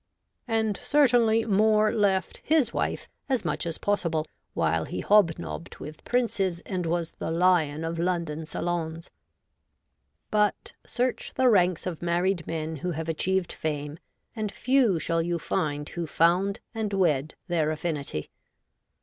And 0.47 0.77
certainly 0.77 1.45
Moore 1.45 1.91
left 1.93 2.41
kis 2.43 2.73
wife 2.73 3.07
as 3.29 3.45
much 3.45 3.67
as 3.67 3.77
possible, 3.77 4.25
while 4.55 4.85
he 4.85 5.01
hob 5.01 5.37
nobbed 5.37 5.77
with 5.77 6.03
princes 6.03 6.59
and 6.61 6.87
was 6.87 7.11
the 7.11 7.29
lion 7.29 7.83
of 7.83 7.99
London 7.99 8.47
salons. 8.47 9.11
io8 9.11 10.33
REVOLTED 10.33 10.33
WOMAN. 10.33 10.53
But 10.55 10.73
search 10.87 11.33
the 11.35 11.49
ranks 11.49 11.85
of 11.85 12.01
married 12.01 12.47
men 12.47 12.77
who 12.77 12.89
have 12.93 13.09
achieved 13.09 13.53
fame, 13.53 13.99
and 14.35 14.51
few 14.51 14.97
shall 14.97 15.21
you 15.21 15.37
find 15.37 15.87
who 15.89 16.07
found, 16.07 16.61
and 16.73 16.91
wed, 16.93 17.35
their 17.47 17.69
affinity. 17.69 18.31